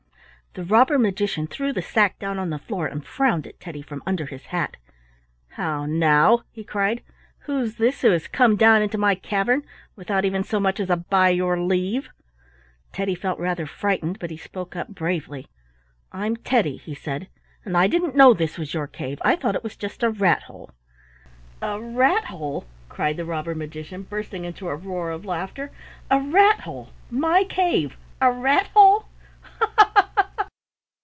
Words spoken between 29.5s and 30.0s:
Ho! ho!